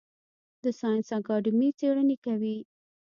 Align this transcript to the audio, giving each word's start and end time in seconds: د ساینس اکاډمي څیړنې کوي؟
د 0.63 0.65
ساینس 0.79 1.07
اکاډمي 1.17 1.69
څیړنې 1.79 2.17
کوي؟ 2.25 2.57